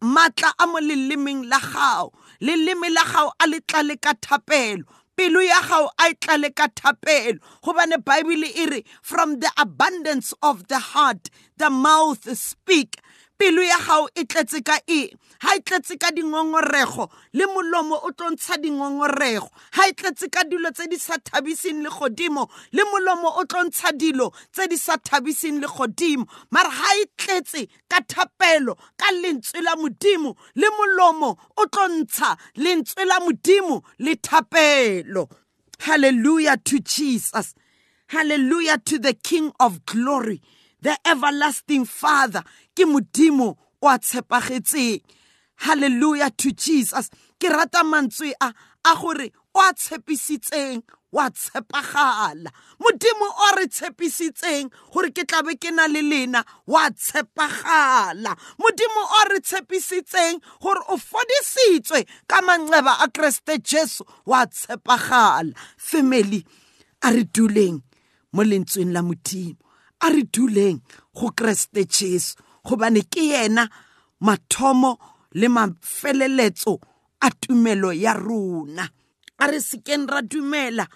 maatla 0.00 0.52
a 0.58 0.66
mo 0.66 0.78
lelemeng 0.80 1.48
la 1.48 1.58
gago. 1.58 2.12
Leleme 2.40 2.88
la 2.92 3.04
gago 3.04 3.32
a 3.40 3.46
le 3.46 3.60
tlale 3.60 4.00
ka 4.00 4.14
thapelo. 4.14 4.84
Pelo 5.16 5.40
ya 5.40 5.60
gago 5.62 5.88
a 5.98 6.10
e 6.10 6.14
tlale 6.14 6.54
ka 6.54 6.68
thapelo. 6.68 7.38
Gobane 7.62 7.96
baebele 8.02 8.48
e 8.56 8.66
re 8.66 8.84
from 9.02 9.40
the 9.40 9.50
abundance 9.58 10.34
of 10.42 10.68
the 10.68 10.78
heart 10.78 11.30
the 11.56 11.70
mouth 11.70 12.36
speak 12.36 12.96
pelo 13.38 13.62
ya 13.62 13.78
gago 13.78 14.08
e 14.14 14.24
tletse 14.24 14.64
ka 14.64 14.78
eng? 14.86 15.10
Ga 15.40 15.54
e 15.56 15.60
tletse 15.60 15.98
ka 16.00 16.10
dingongorego 16.10 17.10
le 17.32 17.46
molomo 17.46 18.00
o 18.02 18.10
tlo 18.12 18.30
ntsha 18.30 18.56
dingongorego. 18.56 19.50
Ga 19.72 19.88
e 19.88 19.92
tletse 19.92 20.30
ka 20.32 20.44
dilo 20.44 20.70
tse 20.72 20.86
di 20.88 20.96
sa 20.98 21.16
thabiseng 21.18 21.82
le 21.82 21.90
godimo 21.90 22.48
le 22.72 22.84
molomo 22.84 23.28
o 23.36 23.44
tlo 23.44 23.64
ntsha 23.68 23.92
dilo 23.92 24.32
tse 24.52 24.68
di 24.68 24.76
sa 24.76 24.96
thabiseng 24.96 25.60
le 25.60 25.68
godimo 25.68 26.24
mara 26.50 26.70
ga 26.70 26.90
e 27.00 27.04
tletse 27.16 27.68
ka 27.88 28.00
thapelo 28.00 28.76
ka 28.96 29.12
lentswe 29.12 29.60
la 29.62 29.76
modimo 29.76 30.36
le 30.54 30.68
molomo 30.78 31.36
o 31.56 31.66
tlo 31.66 31.88
ntsha 31.88 32.36
lentswe 32.56 33.04
la 33.04 33.20
modimo 33.20 33.82
le 33.98 34.16
thapelo. 34.16 35.28
Hallelujah 35.80 36.56
to 36.64 36.80
jesus. 36.80 37.54
Hallelujah 38.08 38.78
to 38.78 38.98
the 38.98 39.12
king 39.12 39.52
of 39.60 39.84
glory 39.84 40.40
the 40.82 40.96
everlasting 41.04 41.84
father 41.84 42.42
ke 42.74 42.84
modimo 42.84 43.56
o 43.82 43.88
a 43.88 43.98
tshepagetseng. 43.98 45.02
Hallelujah 45.56 46.30
to 46.36 46.52
jesus. 46.52 47.10
Ke 47.40 47.48
rata 47.50 47.82
mantswe 47.84 48.32
a 48.40 48.52
a 48.84 48.94
gore 48.96 49.30
o 49.54 49.60
a 49.60 49.72
tshepisitseng 49.72 50.82
wa 51.12 51.28
tshepagala. 51.30 52.50
Modimo 52.80 53.26
o 53.26 53.48
re 53.56 53.66
tshepisitseng 53.66 54.70
gore 54.92 55.10
ke 55.10 55.24
tlabe 55.24 55.56
ke 55.58 55.72
na 55.72 55.86
le 55.86 56.02
lena 56.02 56.44
wa 56.66 56.88
tshepagala. 56.90 58.36
Modimo 58.60 59.02
o 59.02 59.22
re 59.32 59.40
tshepisitseng 59.40 60.40
gore 60.60 60.82
o 60.88 60.96
fodisitswe 60.96 62.04
ka 62.28 62.40
manxeba 62.42 63.00
a 63.02 63.08
kreste 63.08 63.58
jesu 63.64 64.04
wa 64.26 64.44
tshepagala. 64.46 65.56
Family 65.76 66.44
a 67.02 67.12
re 67.12 67.24
duleng 67.24 67.82
mo 68.32 68.42
lentsweng 68.42 68.92
la 68.92 69.00
modimo. 69.02 69.65
A 70.06 70.10
re 70.10 70.22
duleng 70.22 70.80
go 71.14 71.30
kreste 71.34 71.84
jesu 71.84 72.36
gobane 72.64 73.02
ke 73.10 73.22
yena 73.32 73.66
mathomo 74.20 74.98
le 75.34 75.48
mafeleletso 75.48 76.78
a 77.20 77.30
tumelo 77.30 77.92
ya 77.92 78.14
rona. 78.14 78.88
A 79.38 79.46
re 79.50 79.58
sekeng 79.58 80.06
ra 80.08 80.22
dumela 80.22 80.86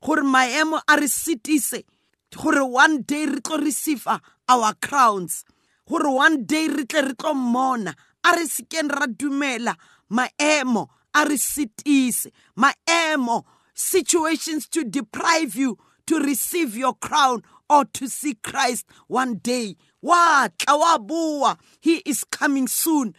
gore 0.00 0.22
maemo 0.22 0.80
a 0.86 0.96
re 0.96 1.08
setise 1.08 1.82
gore 2.30 2.62
one 2.64 3.02
day 3.02 3.26
re 3.26 3.40
tlo 3.40 3.58
receive 3.58 4.06
our 4.48 4.74
crowns 4.80 5.44
gore 5.88 6.10
one 6.10 6.44
day 6.44 6.68
re 6.68 6.84
tle 6.84 7.02
re 7.02 7.14
tlo 7.14 7.34
mmona. 7.34 7.92
A 8.24 8.36
re 8.36 8.46
sekeng 8.46 8.88
ra 8.88 9.06
dumela 9.06 9.74
maemo 10.10 10.86
a 11.14 11.24
re 11.26 11.36
setise 11.36 12.30
maemo 12.56 13.42
situations 13.74 14.68
to 14.68 14.84
deprive 14.84 15.56
you 15.56 15.76
to 16.06 16.20
receive 16.20 16.76
your 16.76 16.94
crown 16.94 17.42
or 17.70 17.84
to 17.86 18.08
see 18.08 18.34
Christ 18.34 18.84
one 19.06 19.36
day. 19.36 19.76
Wa. 20.02 20.48
He 21.80 21.96
is 22.04 22.24
coming 22.24 22.66
soon. 22.68 23.14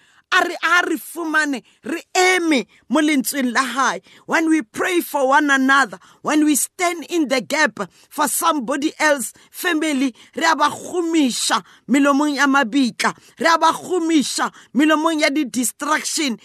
When 4.25 4.49
we 4.49 4.61
pray 4.61 5.01
for 5.01 5.27
one 5.27 5.49
another 5.49 5.99
when 6.21 6.45
we 6.45 6.55
stand 6.55 7.05
in 7.09 7.27
the 7.27 7.41
gap 7.41 7.79
for 8.09 8.27
somebody 8.27 8.93
else 8.99 9.33
family 9.51 10.13
re 10.35 10.45
a 10.45 10.55
ba 10.55 10.69
gomiša 10.69 11.63
melomong 11.87 12.35
ya 12.35 12.47
mabitla. 12.47 13.15
Re 13.39 15.29
di-distraction 15.29 16.39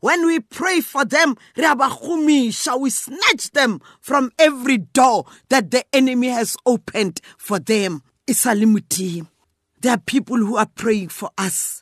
when 0.00 0.26
we 0.26 0.40
pray 0.40 0.80
for 0.80 1.04
them 1.04 1.36
re 1.56 1.64
a 1.64 2.76
we 2.76 2.90
snatch 2.90 3.50
them 3.52 3.80
from 4.00 4.30
every 4.38 4.78
door 4.78 5.24
that 5.48 5.70
the 5.70 5.84
enemy 5.92 6.28
has 6.28 6.56
opened 6.66 7.20
for 7.36 7.58
them. 7.58 8.02
Modimo 8.28 9.26
there 9.80 9.92
are 9.94 9.98
people 9.98 10.36
who 10.36 10.56
are 10.56 10.68
praying 10.76 11.08
for 11.08 11.30
us 11.36 11.81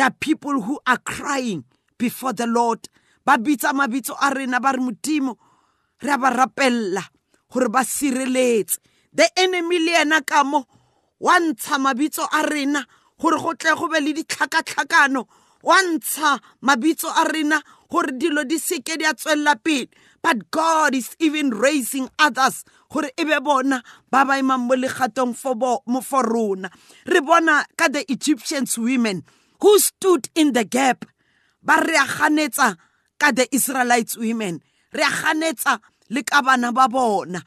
there 0.00 0.06
are 0.06 0.16
people 0.18 0.62
who 0.62 0.80
are 0.86 0.96
crying 0.96 1.62
before 1.98 2.32
the 2.32 2.46
lord. 2.46 2.88
Ba 3.22 3.36
bitsa 3.36 3.76
mabitso 3.76 4.16
a 4.16 4.32
rena 4.32 4.58
ba 4.58 4.72
rapella 6.32 7.04
gore 7.52 7.68
ba 7.68 7.84
the 7.84 9.30
enemy 9.36 9.78
le 9.78 9.92
yena 9.92 10.24
ka 10.24 10.42
mo 10.42 10.64
wa 11.20 11.38
ntsha 11.38 11.76
mabitso 11.76 12.26
a 12.32 12.48
rena 12.48 12.82
gore 13.20 13.36
go 13.36 13.52
tle 13.52 13.76
go 13.76 13.88
be 13.88 14.00
le 14.00 14.14
ditlhakatlhakano. 14.14 15.26
Wa 15.62 15.76
ntsha 15.82 16.40
di 18.48 18.56
seke 18.58 18.96
di 18.96 19.04
a 19.04 19.86
but 20.22 20.50
god 20.50 20.94
is 20.94 21.14
even 21.18 21.50
raising 21.50 22.08
others 22.18 22.64
gore 22.88 23.10
e 23.18 23.24
be 23.24 23.38
bona 23.40 23.82
ba 24.10 24.24
ba 24.24 24.38
emang 24.38 24.60
mo 24.66 24.74
legatong 24.76 25.36
for 25.36 26.24
rona. 26.24 26.70
Re 27.04 27.20
bona 27.20 27.66
ka 27.76 27.88
the 27.88 28.10
egyptians 28.10 28.78
women 28.78 29.24
who 29.60 29.78
stood 29.78 30.28
in 30.34 30.52
the 30.52 30.64
gap? 30.64 31.04
Ba 31.62 31.76
re 31.84 31.96
a 31.96 32.06
ganetsa 32.06 32.76
ka 33.18 33.32
the 33.32 33.46
israelites 33.54 34.16
women. 34.16 34.60
Re 34.92 35.02
a 35.02 35.12
ganetsa 35.12 35.80
le 36.08 36.22
ka 36.22 36.42
bana 36.42 36.72
ba 36.72 36.88
bona. 36.88 37.42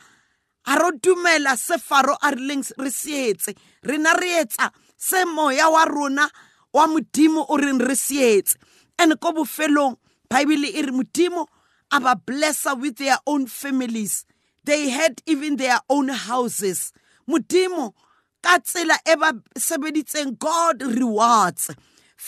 A 0.67 0.75
ro 0.79 0.91
dumela 0.91 1.57
se 1.57 1.77
faro 1.77 2.15
a 2.21 2.31
rileng 2.31 2.63
re 2.77 2.89
seetse 2.89 3.55
rena 3.83 4.13
re 4.13 4.43
etsa 4.43 4.71
se 4.95 5.25
moya 5.25 5.69
wa 5.69 5.83
rona 5.83 6.29
wa 6.73 6.87
modimo 6.87 7.45
o 7.49 7.57
reng 7.57 7.81
re 7.81 7.95
seetse 7.95 8.55
and 8.99 9.19
ko 9.19 9.33
bofelong 9.33 9.97
bible 10.29 10.69
e 10.69 10.81
re 10.81 10.91
modimo 10.91 11.47
a 11.91 11.99
ba 11.99 12.15
blessa 12.15 12.79
with 12.79 12.97
their 12.97 13.17
own 13.27 13.47
families. 13.47 14.25
They 14.63 14.89
had 14.89 15.21
even 15.25 15.57
their 15.57 15.79
own 15.89 16.07
houses. 16.07 16.93
Modimo 17.27 17.93
ka 18.41 18.59
tsela 18.59 18.95
e 19.05 19.15
ba 19.15 19.33
sebeditseng 19.57 20.39
god 20.39 20.81
rewards 20.81 21.69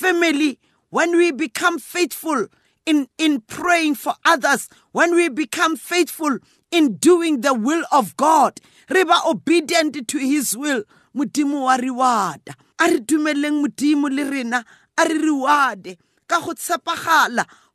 family 0.02 0.60
when 0.90 1.16
we 1.18 1.32
become 1.32 1.78
faithful 1.80 2.48
in 2.86 3.08
in 3.18 3.42
praying 3.42 3.96
for 3.96 4.14
others 4.34 4.70
when 4.92 5.16
we 5.16 5.30
become 5.30 5.76
faithful 5.78 6.38
in 6.72 6.96
doing 7.10 7.42
the 7.42 7.54
will 7.54 7.84
of 7.92 8.16
god 8.18 8.54
ba 8.90 9.18
obedient 9.26 9.96
to 10.08 10.18
his 10.18 10.56
will 10.58 10.84
modimo 11.16 11.64
wa 11.68 11.76
reward 11.76 12.42
a 12.80 12.86
re 12.92 13.00
dumeleng 13.00 13.64
modimo 13.64 14.08
le 14.18 14.24
rena 14.30 14.60
reward 15.00 15.98
ka 16.28 16.40
go 16.40 16.54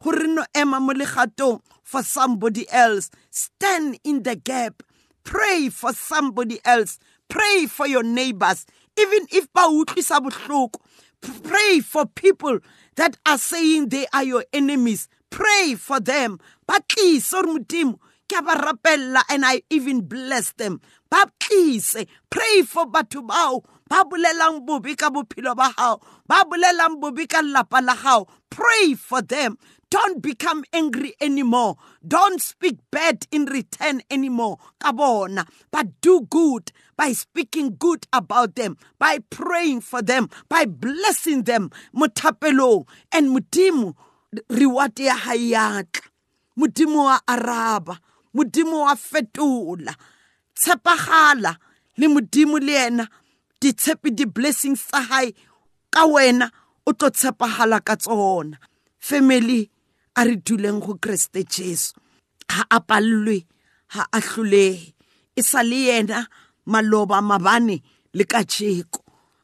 gore 0.02 0.26
no 0.28 0.44
ema 0.56 0.80
mo 0.80 0.92
legatong 0.92 1.60
for 1.90 2.02
somebody 2.04 2.66
else. 2.70 3.10
Stand 3.30 3.98
in 4.04 4.22
the 4.22 4.36
gap. 4.36 4.82
Pray 5.24 5.68
for 5.68 5.92
somebody 5.92 6.60
else. 6.64 6.98
Pray 7.28 7.66
for 7.66 7.86
your 7.86 8.04
neighbors 8.04 8.64
even 9.00 9.26
if 9.32 9.52
ba 9.52 9.62
utlwisa 9.62 10.20
pray 11.42 11.80
for 11.80 12.06
people 12.06 12.58
that 12.96 13.16
are 13.26 13.38
saying 13.38 13.88
they 13.88 14.06
are 14.12 14.22
your 14.24 14.44
enemies. 14.52 15.08
Pray 15.30 15.74
for 15.76 16.00
them. 16.00 16.38
Ba 16.66 16.80
tlise 16.88 17.30
gore 17.30 17.46
modimo 17.46 17.98
ke 18.28 18.38
rapella 18.42 19.22
and 19.30 19.44
i 19.46 19.62
even 19.70 20.02
bless 20.02 20.52
them. 20.52 20.80
Ba 21.10 21.24
tlise. 21.38 22.06
Pray 22.30 22.62
for 22.62 22.86
batho 22.86 23.26
bao 23.26 23.62
ba 23.90 24.04
bolelang 24.06 24.62
bobe 24.62 24.94
ka 24.96 25.10
bophelo 25.10 25.52
ba 25.58 25.74
gago 25.74 25.98
ba 26.28 26.44
bolelang 26.46 27.02
bobe 27.02 27.26
ka 27.26 27.42
la 27.42 27.64
pray 28.48 28.94
for 28.94 29.20
them 29.20 29.58
don't 29.90 30.22
become 30.22 30.64
angry 30.72 31.14
anymore. 31.20 31.76
Don't 32.06 32.40
speak 32.40 32.78
bad 32.92 33.26
in 33.32 33.46
return 33.46 34.02
anymore. 34.08 34.58
Kabona. 34.80 35.46
But 35.72 36.00
do 36.00 36.28
good 36.30 36.70
by 36.96 37.12
speaking 37.12 37.74
good 37.76 38.06
about 38.12 38.54
them, 38.54 38.76
by 38.98 39.18
praying 39.30 39.80
for 39.80 40.00
them, 40.00 40.30
by 40.48 40.64
blessing 40.64 41.42
them. 41.42 41.70
Mutapelo 41.94 42.86
and 43.10 43.36
mutimu 43.36 43.94
reward 44.48 44.98
ya. 45.00 45.16
Mutimu 46.56 47.04
wa 47.04 47.18
araba. 47.26 47.98
Mutimu 48.34 48.84
wa 48.84 48.94
fetola. 48.94 49.96
Tshepagala 50.54 51.56
le 51.96 52.08
modimo 52.08 52.58
le 52.60 52.86
ena 52.86 53.08
di 53.60 53.72
tshepe 53.72 54.08
di 54.18 54.24
blessings 54.36 54.80
tsa 54.88 55.00
hae 55.10 55.28
ka 55.94 56.02
wena 56.12 56.46
o 56.88 56.90
tlo 56.98 57.08
tshepagala 57.16 57.78
ka 57.86 57.94
tsona. 58.02 58.56
Family 59.08 59.60
a 60.18 60.24
re 60.28 60.36
duleng 60.46 60.80
go 60.84 60.92
kreste 61.02 61.40
jesu. 61.54 61.92
Ga 62.50 62.62
a 62.70 62.78
pallwe 62.88 63.36
ga 63.92 64.02
a 64.12 64.18
tlholege 64.20 64.94
e 65.36 65.42
sa 65.50 65.60
le 65.70 65.78
yena 65.88 66.18
maloba 66.72 67.18
mabane 67.28 67.76
le 68.16 68.24
ka 68.32 68.40
jeko 68.52 69.00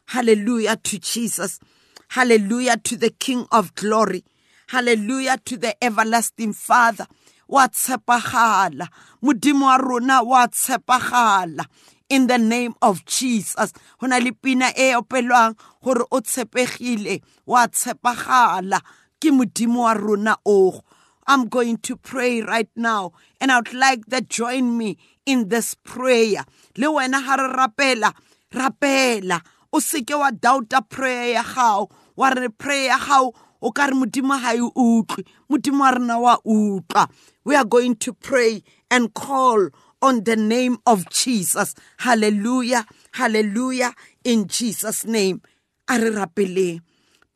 hallelujah 0.06 0.76
to 0.76 0.98
jesus. 0.98 1.60
Hallelujah 2.08 2.76
to 2.76 2.96
the 2.96 3.10
king 3.10 3.46
of 3.50 3.74
glory. 3.74 4.24
Hallelujah 4.68 5.38
to 5.44 5.56
the 5.56 5.72
everlasting 5.84 6.52
father. 6.52 7.06
Wa 7.48 7.68
tshepagala 7.68 8.88
modimo 9.22 9.66
wa 9.66 9.76
rona 9.76 10.22
wa 10.22 10.46
tshepagala 10.48 11.66
in 12.08 12.26
the 12.26 12.38
name 12.38 12.74
of 12.82 13.04
jesus 13.04 13.72
go 13.98 14.06
na 14.06 14.18
le 14.18 14.32
pina 14.32 14.72
e 14.76 14.94
opelwang 14.94 15.56
gore 15.82 16.04
o 16.10 16.20
tshepegile 16.20 17.22
wa 17.46 17.66
tshepagala 17.68 18.80
ke 19.20 19.30
modimo 19.30 19.82
wa 19.82 19.92
rona 19.94 20.36
o 20.44 20.80
I'm 21.28 21.48
going 21.48 21.78
to 21.78 21.96
pray 21.96 22.40
right 22.40 22.68
now 22.76 23.12
and 23.40 23.50
I 23.50 23.56
would 23.56 23.74
like 23.74 24.06
that 24.06 24.28
join 24.28 24.78
me 24.78 24.96
in 25.26 25.48
this 25.48 25.74
prayer. 25.74 26.44
Le 26.76 26.86
wena 26.86 27.20
ha 27.20 27.34
re 27.34 27.48
rapela, 27.52 28.14
rapela. 28.52 29.42
O 29.72 29.78
seke 29.78 30.16
wa 30.16 30.30
doubta 30.30 30.88
prayer 30.88 31.34
ya 31.34 31.42
gago. 31.42 31.90
Wa 32.14 32.28
re 32.28 32.48
prayer 32.48 32.90
ya 32.90 32.98
gago 32.98 33.34
o 33.60 33.72
ka 33.72 33.86
re 33.86 33.94
modimo 33.94 34.38
ha 34.38 34.54
e 34.54 34.60
utlwe. 34.60 35.24
Modimo 35.50 35.80
wa 35.80 35.90
rena 35.90 36.20
wa 36.20 36.38
utlwa. 36.46 37.10
We 37.42 37.56
are 37.56 37.64
going 37.64 37.96
to 37.96 38.12
pray 38.12 38.62
and 38.88 39.12
call 39.12 39.70
on 40.06 40.22
the 40.22 40.36
name 40.38 40.78
of 40.86 41.10
Jesus. 41.10 41.74
Hallelujah. 41.98 42.86
Hallelujah. 43.10 43.90
In 44.22 44.46
Jesus' 44.46 45.04
name. 45.04 45.42
A 45.90 45.98
re 45.98 46.10
rapeleng. 46.10 46.80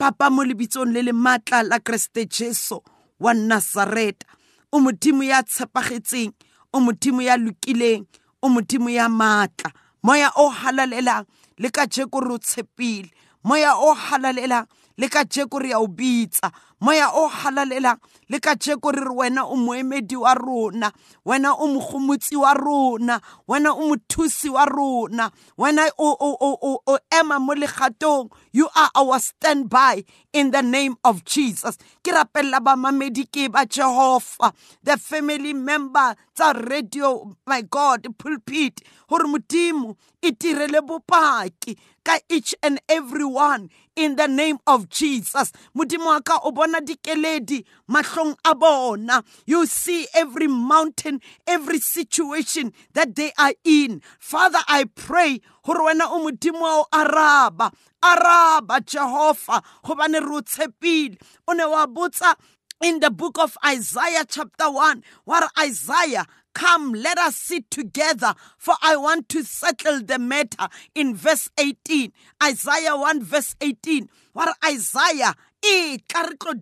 papa 0.00 0.32
mo 0.32 0.40
lebitsong 0.40 0.96
le 0.96 1.04
le 1.04 1.12
maatla 1.12 1.60
la 1.60 1.76
kreste 1.76 2.24
jesu 2.24 2.80
wa 3.20 3.34
nasareta 3.36 4.24
o 4.72 4.80
modimo 4.80 5.20
ya 5.20 5.44
tshepagetseng 5.44 6.32
o 6.72 6.80
modimo 6.80 7.20
ya 7.20 7.36
lokileng 7.36 8.08
o 8.40 8.48
modimo 8.48 8.88
ya 8.88 9.12
maatla 9.12 9.68
moya 10.02 10.32
o 10.40 10.48
halalelang 10.48 11.28
le 11.60 11.68
ka 11.68 11.84
jeko 11.84 12.24
re 12.24 12.32
o 12.32 12.38
tshepile 12.40 13.12
moya 13.44 13.76
o 13.76 13.92
halalelang 13.92 14.64
le 14.96 15.08
ka 15.12 15.24
jeko 15.28 15.60
re 15.60 15.76
ya 15.76 15.78
o 15.84 15.86
bitsa 15.86 16.48
moya 16.80 17.08
o 17.14 17.28
halalelang 17.28 17.98
le 18.28 18.40
ka 18.40 18.54
jeko 18.54 18.92
re 18.92 19.00
re 19.04 19.14
wena 19.14 19.44
o 19.44 19.56
moemedi 19.56 20.16
wa 20.16 20.34
rona 20.34 20.92
wena 21.26 21.52
o 21.54 21.66
mogomotsi 21.68 22.36
wa 22.36 22.54
rona 22.54 23.20
wena 23.48 23.72
o 23.72 23.88
mothusi 23.88 24.48
wa 24.50 24.64
rona 24.64 25.30
wena 25.58 25.88
o, 25.98 26.16
o, 26.20 26.36
o, 26.40 26.80
o 26.86 26.98
ema 27.12 27.38
mo 27.40 27.54
legatong. 27.54 28.30
You 28.52 28.68
are 28.74 28.90
our 28.94 29.18
standby 29.18 30.04
in 30.32 30.50
the 30.50 30.62
name 30.62 30.96
of 31.04 31.24
jesus. 31.24 31.76
Ke 32.02 32.12
rapella 32.12 32.60
bamamedi 32.60 33.24
ke 33.30 33.50
ba 33.50 33.64
jehova. 33.66 34.52
The 34.82 34.96
family 34.96 35.52
member 35.54 36.14
tsa 36.34 36.52
radio 36.54 37.36
my 37.46 37.62
god 37.62 38.06
pulpit 38.18 38.80
gore 39.08 39.24
modimo 39.26 39.96
e 40.22 40.32
tirele 40.32 40.80
bopaki 40.80 41.76
ka 42.04 42.18
each 42.28 42.54
and 42.62 42.80
every 42.88 43.24
one 43.24 43.68
in 43.96 44.16
the 44.16 44.26
name 44.28 44.58
of 44.66 44.88
jesus. 44.88 45.52
Modimo 45.76 46.06
wa 46.06 46.20
ka 46.20 46.38
o 46.44 46.50
bona 46.52 46.69
dikeledi 46.78 47.64
mahlong 47.88 48.36
a 48.44 48.54
bona. 48.54 49.24
You 49.46 49.66
see 49.66 50.06
every 50.14 50.46
mountain 50.46 51.20
every 51.46 51.80
situation 51.80 52.72
that 52.92 53.16
they 53.16 53.32
are 53.36 53.54
in. 53.64 54.00
Father 54.20 54.60
i 54.68 54.84
pray 54.84 55.40
gore 55.64 55.92
wena 55.92 56.06
o 56.06 56.30
modimo 56.30 56.60
wa 56.60 56.82
o 56.82 56.86
araba. 56.92 57.72
Araba 58.00 58.80
jehova 58.80 59.60
gobane 59.84 60.20
re 60.20 60.36
o 60.36 60.40
tshepile. 60.40 61.20
O 61.48 61.52
ne 61.52 61.66
wa 61.66 61.86
botsa 61.86 62.36
in 62.82 63.00
the 63.00 63.10
book 63.10 63.38
of 63.38 63.58
Isaiah, 63.66 64.24
chapter 64.26 64.70
1, 64.70 65.04
where 65.26 65.46
Isaiah 65.60 66.24
Come, 66.52 66.92
let 66.92 67.16
us 67.18 67.36
sit 67.36 67.70
together, 67.70 68.34
for 68.58 68.74
I 68.82 68.96
want 68.96 69.28
to 69.30 69.44
settle 69.44 70.02
the 70.02 70.18
matter. 70.18 70.68
In 70.94 71.14
verse 71.14 71.48
18, 71.58 72.12
Isaiah 72.42 72.96
1, 72.96 73.22
verse 73.22 73.54
18, 73.60 74.08
where 74.32 74.52
Isaiah, 74.64 75.34
e 75.62 75.98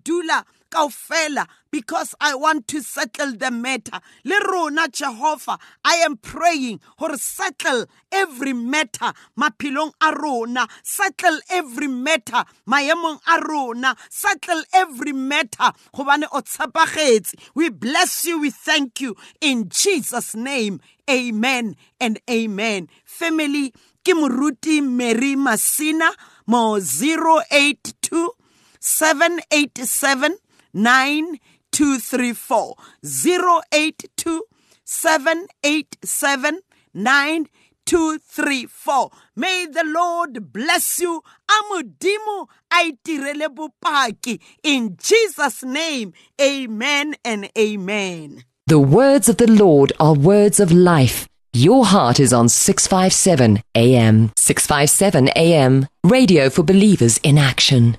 dula 0.04 0.44
kaofela 0.70 1.46
because 1.70 2.14
I 2.20 2.34
want 2.34 2.66
to 2.68 2.82
settle 2.82 3.32
the 3.32 3.50
matter. 3.50 4.00
Le 4.24 4.38
rona 4.50 4.88
Jehovah, 4.88 5.58
I 5.84 5.96
am 5.96 6.16
praying 6.16 6.80
or 7.00 7.16
settle 7.16 7.86
every 8.10 8.52
matter 8.52 9.12
mapilong 9.38 9.92
a 10.00 10.12
rona, 10.14 10.66
settle 10.82 11.38
every 11.50 11.88
matter 11.88 12.44
maemong 12.66 13.20
a 13.26 13.40
rona, 13.46 13.96
settle 14.10 14.62
every 14.72 15.12
matter 15.12 15.72
gobane 15.94 16.24
o 16.32 16.40
tshepagetse. 16.40 17.34
We 17.54 17.70
bless 17.70 18.24
you, 18.26 18.40
we 18.40 18.50
thank 18.50 19.00
you 19.00 19.16
in 19.40 19.68
Jesus 19.68 20.34
name. 20.34 20.80
Amen 21.10 21.76
and 22.00 22.20
amen. 22.28 22.88
Family 23.04 23.72
ke 24.04 24.12
moruti 24.12 24.82
Mary 24.82 25.36
Masina 25.36 26.10
mo 26.46 26.78
082 26.78 28.37
787 28.80 30.36
9234 30.74 32.74
082 33.02 34.42
787 34.84 36.60
9234 36.94 39.10
May 39.36 39.66
the 39.66 39.84
Lord 39.84 40.52
bless 40.52 41.00
you. 41.00 41.22
Amudimu 41.48 42.46
aitirele 42.70 43.48
bupaki. 43.48 44.40
In 44.62 44.96
Jesus' 44.96 45.62
name, 45.62 46.12
amen 46.40 47.14
and 47.24 47.50
amen. 47.58 48.44
The 48.66 48.78
words 48.78 49.28
of 49.28 49.36
the 49.36 49.46
Lord 49.46 49.92
are 49.98 50.14
words 50.14 50.60
of 50.60 50.72
life. 50.72 51.26
Your 51.54 51.86
heart 51.86 52.20
is 52.20 52.32
on 52.32 52.48
657 52.48 53.62
AM. 53.74 54.30
657 54.36 55.28
AM. 55.34 55.86
Radio 56.04 56.50
for 56.50 56.62
believers 56.62 57.18
in 57.22 57.38
action. 57.38 57.96